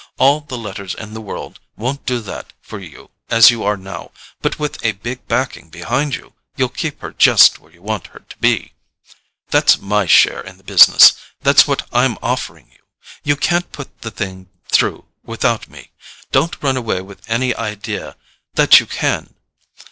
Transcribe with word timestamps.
All 0.17 0.39
the 0.39 0.57
letters 0.57 0.95
in 0.95 1.13
the 1.13 1.21
world 1.21 1.59
won't 1.77 2.07
do 2.07 2.21
that 2.21 2.53
for 2.59 2.79
you 2.79 3.11
as 3.29 3.51
you 3.51 3.61
are 3.63 3.77
now; 3.77 4.09
but 4.41 4.57
with 4.57 4.83
a 4.83 4.93
big 4.93 5.27
backing 5.27 5.69
behind 5.69 6.15
you, 6.15 6.33
you'll 6.57 6.69
keep 6.69 7.01
her 7.01 7.11
just 7.13 7.59
where 7.59 7.71
you 7.71 7.83
want 7.83 8.07
her 8.07 8.21
to 8.27 8.37
be. 8.39 8.73
That's 9.51 9.77
MY 9.77 10.07
share 10.07 10.41
in 10.41 10.57
the 10.57 10.63
business—that's 10.63 11.67
what 11.67 11.87
I'm 11.93 12.17
offering 12.23 12.71
you. 12.71 12.79
You 13.23 13.35
can't 13.35 13.71
put 13.71 14.01
the 14.01 14.09
thing 14.09 14.49
through 14.71 15.05
without 15.23 15.67
me—don't 15.69 16.63
run 16.63 16.77
away 16.77 17.01
with 17.03 17.21
any 17.29 17.53
idea 17.55 18.15
that 18.55 18.79
you 18.79 18.87
can. 18.87 19.35